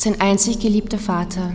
[0.00, 1.52] sein einzig geliebter Vater.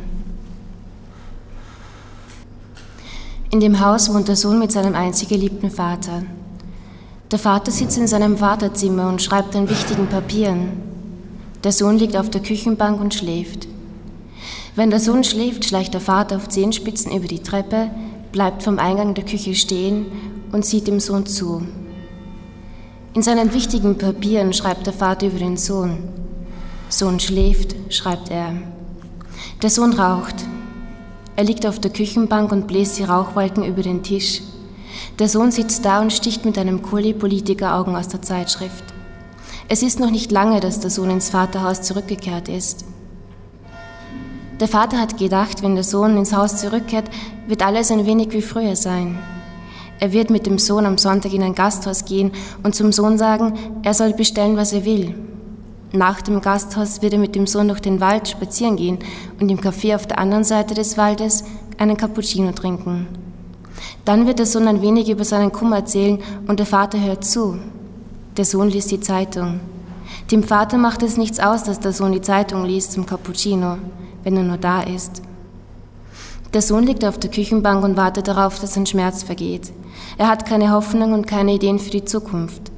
[3.50, 6.22] In dem Haus wohnt der Sohn mit seinem einzig geliebten Vater.
[7.32, 10.74] Der Vater sitzt in seinem Wartezimmer und schreibt an wichtigen Papieren.
[11.64, 13.68] Der Sohn liegt auf der Küchenbank und schläft.
[14.76, 17.90] Wenn der Sohn schläft, schleicht der Vater auf Zehenspitzen über die Treppe,
[18.32, 20.06] bleibt vom Eingang der Küche stehen
[20.52, 21.66] und sieht dem Sohn zu.
[23.16, 25.98] In seinen wichtigen Papieren schreibt der Vater über den Sohn.
[26.90, 28.54] Sohn schläft, schreibt er.
[29.62, 30.36] Der Sohn raucht.
[31.36, 34.42] Er liegt auf der Küchenbank und bläst die Rauchwolken über den Tisch.
[35.20, 38.84] Der Sohn sitzt da und sticht mit einem Kuli Politikeraugen aus der Zeitschrift.
[39.68, 42.86] Es ist noch nicht lange, dass der Sohn ins Vaterhaus zurückgekehrt ist.
[44.60, 47.10] Der Vater hat gedacht, wenn der Sohn ins Haus zurückkehrt,
[47.48, 49.18] wird alles ein wenig wie früher sein.
[50.00, 52.32] Er wird mit dem Sohn am Sonntag in ein Gasthaus gehen
[52.64, 55.16] und zum Sohn sagen, er soll bestellen, was er will.
[55.96, 59.00] Nach dem Gasthaus wird er mit dem Sohn durch den Wald spazieren gehen
[59.40, 61.46] und im Café auf der anderen Seite des Waldes
[61.78, 63.08] einen Cappuccino trinken.
[64.04, 67.58] Dann wird der Sohn ein wenig über seinen Kummer erzählen und der Vater hört zu.
[68.36, 69.62] Der Sohn liest die Zeitung.
[70.32, 73.78] Dem Vater macht es nichts aus, dass der Sohn die Zeitung liest zum Cappuccino,
[74.24, 75.22] wenn er nur da ist.
[76.54, 79.72] Der Sohn liegt auf der Küchenbank und wartet darauf, dass sein Schmerz vergeht.
[80.18, 82.75] Er hat keine Hoffnung und keine Ideen für die Zukunft.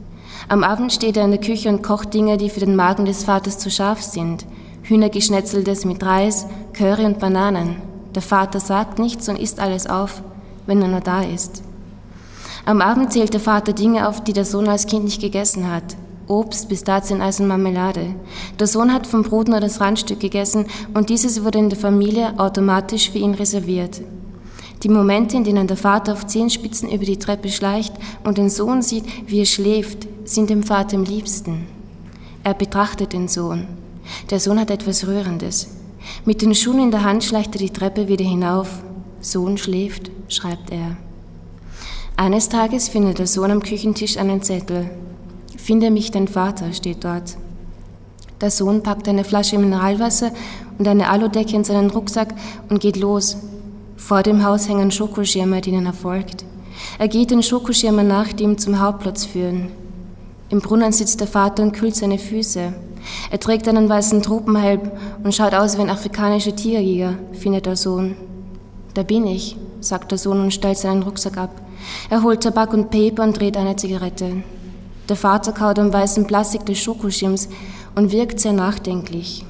[0.50, 3.26] Am Abend steht er in der Küche und kocht Dinge, die für den Magen des
[3.26, 4.46] Vaters zu scharf sind.
[4.84, 7.82] Hühnergeschnetzeltes mit Reis, Curry und Bananen.
[8.16, 10.24] Der Vater sagt nichts und isst alles auf,
[10.66, 11.64] wenn er nur da ist.
[12.66, 15.98] Am Abend zählt der Vater Dinge auf, die der Sohn als Kind nicht gegessen hat.
[16.28, 18.16] Obst, Pistazieneis und Marmelade.
[18.58, 22.40] Der Sohn hat vom Brot nur das Randstück gegessen und dieses wurde in der Familie
[22.40, 24.02] automatisch für ihn reserviert.
[24.84, 28.82] Die Momente, in denen der Vater auf Zehenspitzen über die Treppe schleicht und den Sohn
[28.82, 31.68] sieht, wie er schläft, sind dem Vater am liebsten.
[32.44, 33.68] Er betrachtet den Sohn.
[34.30, 35.70] Der Sohn hat etwas Rührendes.
[36.26, 38.82] Mit den Schuhen in der Hand schleicht er die Treppe wieder hinauf.
[39.22, 40.98] Sohn schläft, schreibt er.
[42.16, 44.90] Eines Tages findet der Sohn am Küchentisch einen Zettel.
[45.58, 47.38] Finde mich dein Vater, steht dort.
[48.42, 50.32] Der Sohn packt eine Flasche Mineralwasser
[50.78, 52.34] und eine Aludecke in seinen Rucksack
[52.70, 53.38] und geht los.
[53.96, 56.46] Vor dem Haus hängen Schokoschirme, denen er folgt.
[57.00, 59.72] Er geht den Schokoschirmen nach, die ihm zum Hauptplatz führen.
[60.50, 62.74] Im Brunnen sitzt der Vater und kühlt seine Füße.
[63.32, 64.92] Er trägt einen weißen Tropenhelm
[65.24, 68.16] und schaut aus wie ein afrikanischer Tierjäger, findet der Sohn.
[68.94, 71.62] Da bin ich, sagt der Sohn und stellt seinen Rucksack ab.
[72.10, 74.44] Er holt Tabak und Paper und dreht eine Zigarette.
[75.10, 77.50] Der Vater kaut am weißen Plastik des Schokoschirms
[77.96, 79.46] und wirkt sehr nachdenklich.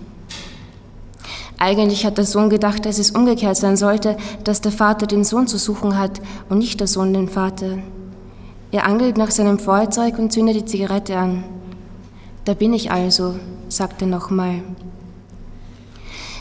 [1.60, 5.48] Eigentlich hat der Sohn gedacht, dass es umgekehrt sein sollte, dass der Vater den Sohn
[5.48, 7.78] zu suchen hat und nicht der Sohn den Vater.
[8.72, 11.44] Er angelt nach seinem Feuerzeug und zündet die Zigarette an.
[12.44, 13.36] Da bin ich also,
[13.70, 14.62] sagt er nochmal.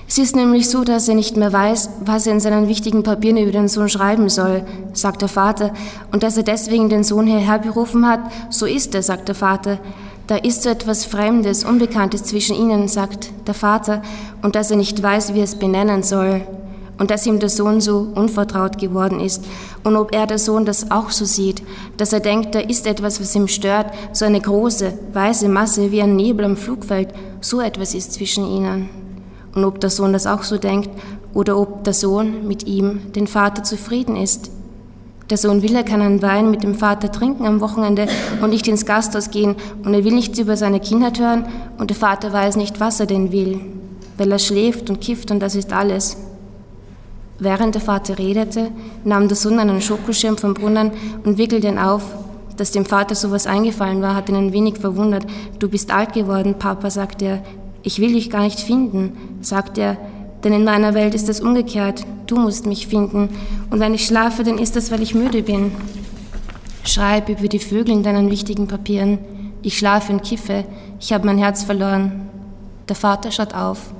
[0.08, 3.38] Es ist nämlich so, dass er nicht mehr weiß, was er in seinen wichtigen Papieren
[3.38, 5.72] über den Sohn schreiben soll, sagt der Vater,
[6.12, 8.20] und dass er deswegen den Sohn hierher berufen hat,
[8.50, 9.78] so ist er, sagt der Vater.
[10.28, 14.02] Da ist so etwas Fremdes, Unbekanntes zwischen ihnen, sagt der Vater,
[14.42, 16.42] und dass er nicht weiß, wie er es benennen soll,
[16.98, 19.44] und dass ihm der Sohn so unvertraut geworden ist,
[19.84, 21.62] und ob er der Sohn das auch so sieht,
[21.96, 26.02] dass er denkt, da ist etwas, was ihm stört, so eine große, weiße Masse wie
[26.02, 27.08] ein Nebel am Flugfeld,
[27.40, 28.88] so etwas ist zwischen ihnen.
[29.54, 30.90] Und ob der Sohn das auch so denkt,
[31.34, 34.50] oder ob der Sohn mit ihm, den Vater, zufrieden ist,
[35.30, 38.06] der Sohn will, er kann einen Wein mit dem Vater trinken am Wochenende
[38.40, 41.46] und nicht ins Gasthaus gehen und er will nichts über seine Kindheit hören
[41.78, 43.60] und der Vater weiß nicht, was er denn will,
[44.18, 46.16] weil er schläft und kifft und das ist alles.
[47.38, 48.70] Während der Vater redete,
[49.04, 50.90] nahm der Sohn einen Schokoschirm vom Brunnen
[51.24, 52.02] und wickelte ihn auf.
[52.56, 55.26] Dass dem Vater sowas eingefallen war, hat ihn ein wenig verwundert.
[55.58, 57.42] Du bist alt geworden, Papa, sagte er.
[57.82, 59.96] Ich will dich gar nicht finden, sagte er,
[60.42, 62.06] denn in meiner Welt ist es umgekehrt.
[62.26, 63.28] Du musst mich finden.
[63.70, 65.72] Und wenn ich schlafe, dann ist das, weil ich müde bin.
[66.84, 69.18] Schreib über die Vögel in deinen wichtigen Papieren.
[69.62, 70.64] Ich schlafe und kiffe.
[71.00, 72.28] Ich habe mein Herz verloren.
[72.88, 73.92] Der Vater schaut auf.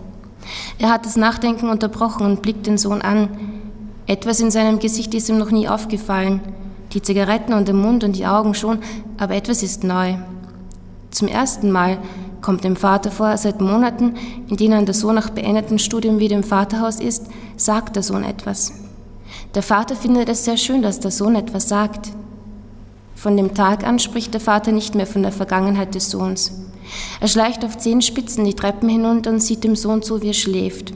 [0.79, 3.29] Er hat das Nachdenken unterbrochen und blickt den Sohn an.
[4.07, 6.41] Etwas in seinem Gesicht ist ihm noch nie aufgefallen.
[6.93, 8.79] Die Zigaretten und der Mund und die Augen schon,
[9.19, 10.15] aber etwas ist neu.
[11.11, 11.99] Zum ersten Mal
[12.41, 14.15] kommt dem Vater vor, seit Monaten,
[14.49, 17.27] in denen der Sohn nach beendetem Studium wieder im Vaterhaus ist,
[17.57, 18.73] sagt der Sohn etwas.
[19.55, 22.11] Der Vater findet es sehr schön, dass der Sohn etwas sagt.
[23.15, 26.53] Von dem Tag an spricht der Vater nicht mehr von der Vergangenheit des Sohns.
[27.21, 30.35] Er schleicht auf zehn Spitzen die Treppen hinunter und sieht dem Sohn zu, wie er
[30.35, 30.93] schläft.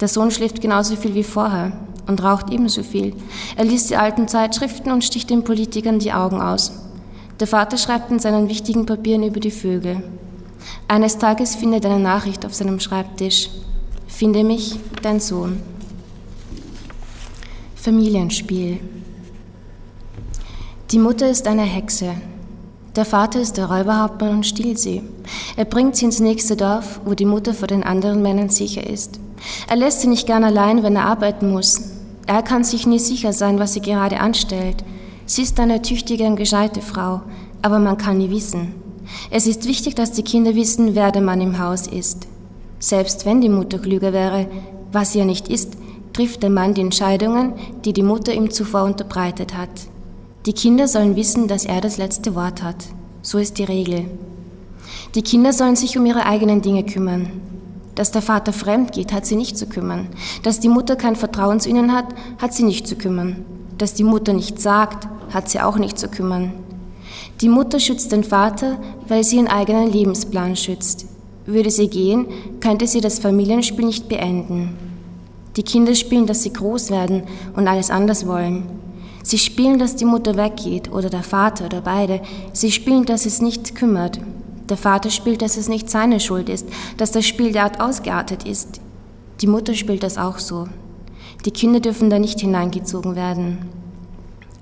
[0.00, 1.72] Der Sohn schläft genauso viel wie vorher
[2.06, 3.14] und raucht ebenso viel.
[3.56, 6.72] Er liest die alten Zeitschriften und sticht den Politikern die Augen aus.
[7.40, 10.02] Der Vater schreibt in seinen wichtigen Papieren über die Vögel.
[10.88, 13.50] Eines Tages findet er eine Nachricht auf seinem Schreibtisch.
[14.06, 15.62] Finde mich, dein Sohn.
[17.76, 18.80] Familienspiel.
[20.90, 22.14] Die Mutter ist eine Hexe.
[22.96, 25.02] Der Vater ist der Räuberhauptmann und stiehlt sie.
[25.56, 29.20] Er bringt sie ins nächste Dorf, wo die Mutter vor den anderen Männern sicher ist.
[29.68, 31.80] Er lässt sie nicht gern allein, wenn er arbeiten muss.
[32.26, 34.84] Er kann sich nie sicher sein, was sie gerade anstellt.
[35.26, 37.22] Sie ist eine tüchtige und gescheite Frau,
[37.62, 38.74] aber man kann nie wissen.
[39.30, 42.26] Es ist wichtig, dass die Kinder wissen, wer der Mann im Haus ist.
[42.78, 44.46] Selbst wenn die Mutter klüger wäre,
[44.92, 45.76] was sie ja nicht ist,
[46.12, 47.52] trifft der Mann die Entscheidungen,
[47.84, 49.70] die die Mutter ihm zuvor unterbreitet hat.
[50.48, 52.86] Die Kinder sollen wissen, dass er das letzte Wort hat.
[53.20, 54.06] So ist die Regel.
[55.14, 57.28] Die Kinder sollen sich um ihre eigenen Dinge kümmern.
[57.94, 60.08] Dass der Vater fremd geht, hat sie nicht zu kümmern.
[60.42, 62.06] Dass die Mutter kein Vertrauen zu ihnen hat,
[62.38, 63.44] hat sie nicht zu kümmern.
[63.76, 66.54] Dass die Mutter nichts sagt, hat sie auch nicht zu kümmern.
[67.42, 71.08] Die Mutter schützt den Vater, weil sie ihren eigenen Lebensplan schützt.
[71.44, 72.24] Würde sie gehen,
[72.60, 74.78] könnte sie das Familienspiel nicht beenden.
[75.56, 77.24] Die Kinder spielen, dass sie groß werden
[77.54, 78.87] und alles anders wollen.
[79.28, 82.22] Sie spielen, dass die Mutter weggeht oder der Vater oder beide.
[82.54, 84.18] Sie spielen, dass es nicht kümmert.
[84.70, 86.66] Der Vater spielt, dass es nicht seine Schuld ist,
[86.96, 88.80] dass das Spiel derart ausgeartet ist.
[89.42, 90.66] Die Mutter spielt das auch so.
[91.44, 93.68] Die Kinder dürfen da nicht hineingezogen werden.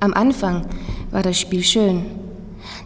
[0.01, 0.67] Am Anfang
[1.13, 2.05] war das Spiel schön.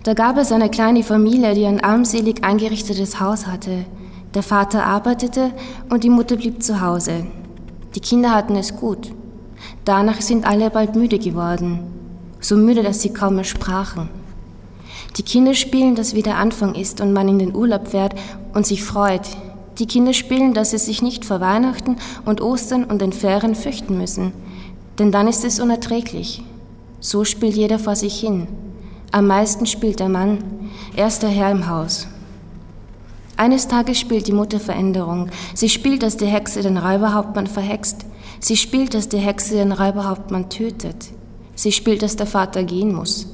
[0.02, 3.86] Da gab es eine kleine Familie, die ein armselig eingerichtetes Haus hatte.
[4.34, 5.50] Der Vater arbeitete
[5.88, 7.26] und die Mutter blieb zu Hause.
[7.94, 9.12] Die Kinder hatten es gut.
[9.90, 11.80] Danach sind alle bald müde geworden,
[12.38, 14.08] so müde, dass sie kaum mehr sprachen.
[15.16, 18.14] Die Kinder spielen, dass wieder Anfang ist und man in den Urlaub fährt
[18.54, 19.26] und sich freut.
[19.80, 23.98] Die Kinder spielen, dass sie sich nicht vor Weihnachten und Ostern und den Ferien fürchten
[23.98, 24.30] müssen,
[25.00, 26.44] denn dann ist es unerträglich.
[27.00, 28.46] So spielt jeder vor sich hin.
[29.10, 30.38] Am meisten spielt der Mann,
[30.94, 32.06] er ist der Herr im Haus.
[33.36, 35.30] Eines Tages spielt die Mutter Veränderung.
[35.52, 38.04] Sie spielt, dass die Hexe den Räuberhauptmann verhext.
[38.40, 41.10] Sie spielt, dass die Hexe den Räuberhauptmann tötet.
[41.54, 43.26] Sie spielt, dass der Vater gehen muss.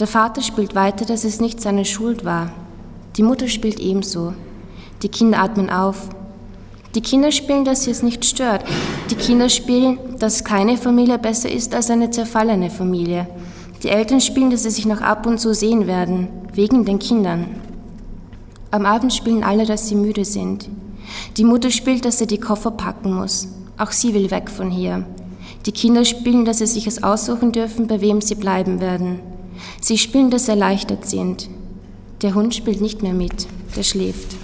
[0.00, 2.50] Der Vater spielt weiter, dass es nicht seine Schuld war.
[3.16, 4.32] Die Mutter spielt ebenso.
[5.02, 6.08] Die Kinder atmen auf.
[6.94, 8.64] Die Kinder spielen, dass sie es nicht stört.
[9.10, 13.28] Die Kinder spielen, dass keine Familie besser ist als eine zerfallene Familie.
[13.82, 17.60] Die Eltern spielen, dass sie sich noch ab und zu sehen werden, wegen den Kindern.
[18.70, 20.70] Am Abend spielen alle, dass sie müde sind.
[21.36, 23.48] Die Mutter spielt, dass sie die Koffer packen muss.
[23.78, 25.06] Auch sie will weg von hier.
[25.66, 29.20] Die Kinder spielen, dass sie sich es aussuchen dürfen, bei wem sie bleiben werden.
[29.80, 31.50] Sie spielen, dass sie erleichtert sind.
[32.22, 33.46] Der Hund spielt nicht mehr mit,
[33.76, 34.36] der schläft.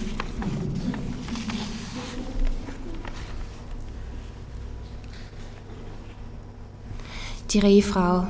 [7.51, 8.27] Die Rehfrau.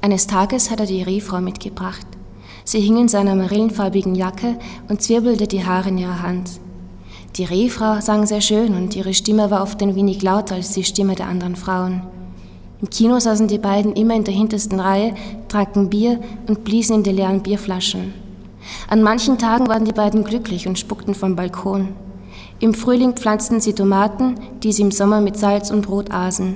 [0.00, 2.06] Eines Tages hat er die Rehfrau mitgebracht.
[2.64, 4.58] Sie hing in seiner marillenfarbigen Jacke
[4.88, 6.60] und zwirbelte die Haare in ihrer Hand.
[7.36, 10.84] Die Rehfrau sang sehr schön und ihre Stimme war oft ein wenig lauter als die
[10.84, 12.02] Stimme der anderen Frauen.
[12.80, 15.14] Im Kino saßen die beiden immer in der hintersten Reihe,
[15.48, 18.14] tranken Bier und bliesen in die leeren Bierflaschen.
[18.88, 21.88] An manchen Tagen waren die beiden glücklich und spuckten vom Balkon.
[22.60, 26.54] Im Frühling pflanzten sie Tomaten, die sie im Sommer mit Salz und Brot aßen.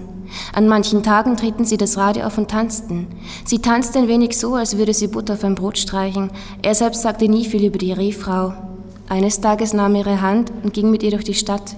[0.52, 3.06] An manchen Tagen treten sie das Radio auf und tanzten.
[3.44, 6.30] Sie tanzte ein wenig so, als würde sie Butter auf ein Brot streichen.
[6.62, 8.71] Er selbst sagte nie viel über die Rehfrau.
[9.12, 11.76] Eines Tages nahm er ihre Hand und ging mit ihr durch die Stadt.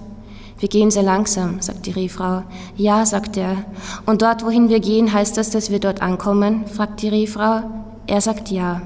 [0.61, 2.45] Wir gehen sehr langsam, sagt die Rehfrau.
[2.77, 3.65] Ja, sagt er.
[4.07, 6.65] Und dort, wohin wir gehen, heißt das, dass wir dort ankommen?
[6.69, 7.63] fragt die Rehfrau.
[8.07, 8.83] Er sagt ja.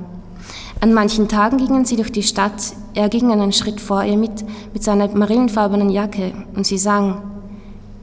[0.80, 2.72] An manchen Tagen gingen sie durch die Stadt.
[2.94, 7.20] Er ging einen Schritt vor ihr mit, mit seiner marillenfarbenen Jacke, und sie sang.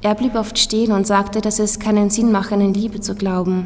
[0.04, 3.66] Er blieb oft stehen und sagte, dass es keinen Sinn mache, an Liebe zu glauben.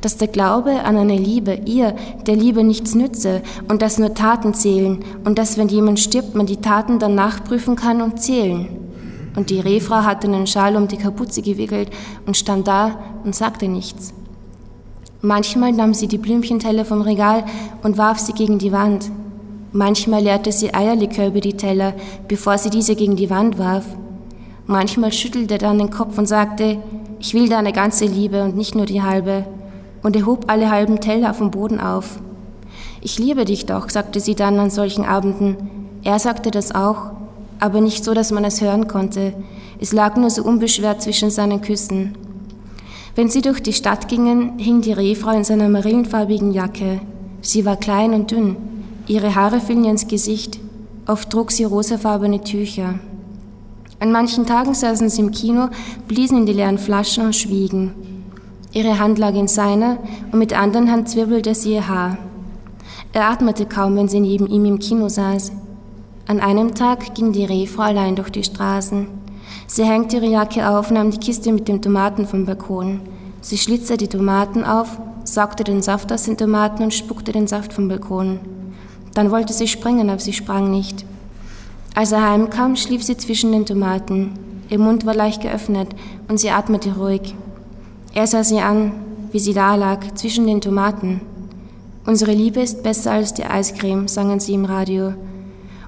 [0.00, 1.94] Dass der Glaube an eine Liebe ihr,
[2.26, 6.46] der Liebe nichts nütze und dass nur Taten zählen und dass, wenn jemand stirbt, man
[6.46, 8.68] die Taten dann nachprüfen kann und zählen.
[9.36, 11.90] Und die Rehfrau hatte einen Schal um die Kapuze gewickelt
[12.26, 14.12] und stand da und sagte nichts.
[15.20, 17.44] Manchmal nahm sie die Blümchenteller vom Regal
[17.82, 19.10] und warf sie gegen die Wand.
[19.72, 21.94] Manchmal leerte sie Eierlikör über die Teller,
[22.26, 23.84] bevor sie diese gegen die Wand warf.
[24.66, 26.78] Manchmal schüttelte er dann den Kopf und sagte,
[27.18, 29.44] ich will deine ganze Liebe und nicht nur die halbe.
[30.02, 32.20] Und er hob alle halben Teller vom Boden auf.
[33.00, 35.56] Ich liebe dich doch, sagte sie dann an solchen Abenden.
[36.02, 37.10] Er sagte das auch,
[37.60, 39.34] aber nicht so, dass man es hören konnte.
[39.80, 42.16] Es lag nur so unbeschwert zwischen seinen Küssen.
[43.14, 47.00] Wenn sie durch die Stadt gingen, hing die Rehfrau in seiner marillenfarbigen Jacke.
[47.40, 48.56] Sie war klein und dünn.
[49.06, 50.60] Ihre Haare fielen ihr ins Gesicht.
[51.06, 52.98] Oft trug sie rosafarbene Tücher.
[54.00, 55.68] An manchen Tagen saßen sie im Kino,
[56.06, 57.92] bliesen in die leeren Flaschen und schwiegen.
[58.72, 59.98] Ihre Hand lag in seiner
[60.30, 62.18] und mit der anderen Hand zwirbelte sie ihr Haar.
[63.12, 65.52] Er atmete kaum, wenn sie neben ihm im Kino saß.
[66.26, 69.06] An einem Tag ging die Rehfrau allein durch die Straßen.
[69.66, 73.00] Sie hängte ihre Jacke auf, nahm die Kiste mit den Tomaten vom Balkon.
[73.40, 77.72] Sie schlitzte die Tomaten auf, saugte den Saft aus den Tomaten und spuckte den Saft
[77.72, 78.40] vom Balkon.
[79.14, 81.06] Dann wollte sie springen, aber sie sprang nicht.
[81.94, 84.38] Als er heimkam, schlief sie zwischen den Tomaten.
[84.68, 85.88] Ihr Mund war leicht geöffnet
[86.28, 87.34] und sie atmete ruhig.
[88.18, 88.90] Er sah sie an,
[89.30, 91.20] wie sie da lag, zwischen den Tomaten.
[92.04, 95.14] Unsere Liebe ist besser als die Eiscreme, sangen sie im Radio.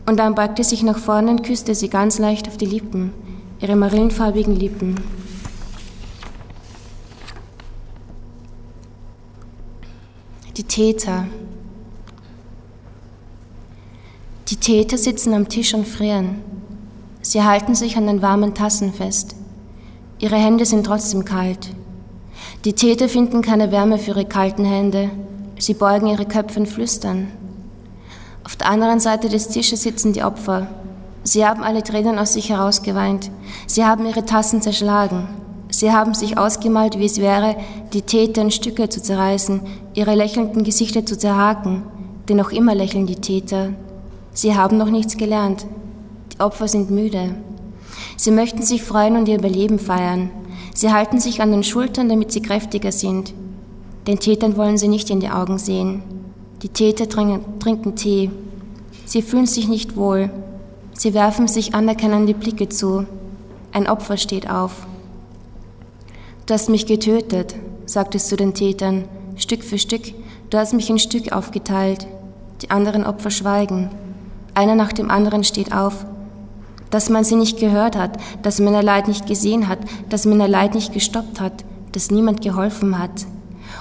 [0.06, 3.12] Und dann beugte sich nach vorne und küsste sie ganz leicht auf die Lippen,
[3.60, 4.94] ihre marillenfarbigen Lippen.
[10.56, 11.26] Die Täter.
[14.46, 16.36] Die Täter sitzen am Tisch und frieren.
[17.22, 19.34] Sie halten sich an den warmen Tassen fest.
[20.20, 21.70] Ihre Hände sind trotzdem kalt.
[22.64, 25.10] Die Täter finden keine Wärme für ihre kalten Hände.
[25.58, 27.28] Sie beugen ihre Köpfe und flüstern.
[28.44, 30.66] Auf der anderen Seite des Tisches sitzen die Opfer.
[31.22, 33.30] Sie haben alle Tränen aus sich herausgeweint.
[33.66, 35.28] Sie haben ihre Tassen zerschlagen.
[35.70, 37.56] Sie haben sich ausgemalt, wie es wäre,
[37.92, 39.60] die Täter in Stücke zu zerreißen,
[39.94, 41.84] ihre lächelnden Gesichter zu zerhaken.
[42.28, 43.70] Denn noch immer lächeln die Täter.
[44.32, 45.66] Sie haben noch nichts gelernt.
[46.32, 47.34] Die Opfer sind müde.
[48.16, 50.30] Sie möchten sich freuen und ihr Überleben feiern.
[50.74, 53.34] Sie halten sich an den Schultern, damit sie kräftiger sind.
[54.06, 56.02] Den Tätern wollen sie nicht in die Augen sehen.
[56.62, 58.30] Die Täter trinken, Tee.
[59.04, 60.30] Sie fühlen sich nicht wohl.
[60.92, 63.06] Sie werfen sich anerkennende Blicke zu.
[63.72, 64.86] Ein Opfer steht auf.
[66.46, 67.54] Du hast mich getötet,
[67.86, 69.04] sagt es zu den Tätern,
[69.36, 70.12] Stück für Stück.
[70.50, 72.06] Du hast mich in Stück aufgeteilt.
[72.62, 73.90] Die anderen Opfer schweigen.
[74.54, 76.04] Einer nach dem anderen steht auf
[76.90, 79.78] dass man sie nicht gehört hat, dass man ihr Leid nicht gesehen hat,
[80.08, 83.26] dass man ihr Leid nicht gestoppt hat, dass niemand geholfen hat.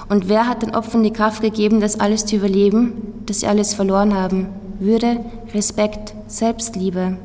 [0.08, 3.74] Und wer hat den Opfern die Kraft gegeben, das alles zu überleben, dass sie alles
[3.74, 4.48] verloren haben?
[4.78, 5.20] Würde,
[5.54, 7.16] Respekt, Selbstliebe.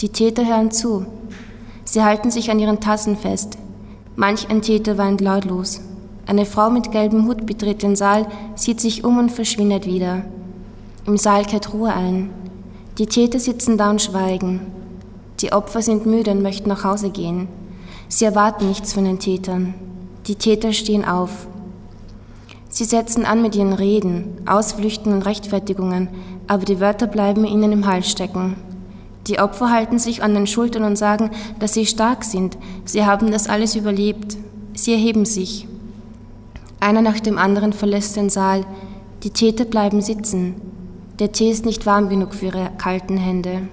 [0.00, 1.06] Die Täter hören zu.
[1.84, 3.58] Sie halten sich an ihren Tassen fest.
[4.16, 5.80] Manch ein Täter weint lautlos.
[6.26, 10.24] Eine Frau mit gelbem Hut betritt den Saal, sieht sich um und verschwindet wieder.
[11.06, 12.30] Im Saal kehrt Ruhe ein.
[12.98, 14.60] Die Täter sitzen da und schweigen.
[15.40, 17.48] Die Opfer sind müde und möchten nach Hause gehen.
[18.08, 19.74] Sie erwarten nichts von den Tätern.
[20.26, 21.46] Die Täter stehen auf.
[22.68, 26.08] Sie setzen an mit ihren Reden, Ausflüchten und Rechtfertigungen,
[26.48, 28.56] aber die Wörter bleiben ihnen im Hals stecken.
[29.26, 31.30] Die Opfer halten sich an den Schultern und sagen,
[31.60, 32.58] dass sie stark sind.
[32.84, 34.36] Sie haben das alles überlebt.
[34.74, 35.68] Sie erheben sich.
[36.80, 38.64] Einer nach dem anderen verlässt den Saal.
[39.22, 40.54] Die Täter bleiben sitzen.
[41.18, 43.68] Der Tee ist nicht warm genug für ihre kalten Hände.